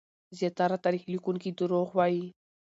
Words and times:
زياتره 0.37 0.77
تاريخ 0.85 1.03
ليکونکي 1.11 1.49
دروغ 1.59 1.87
وايي. 1.97 2.25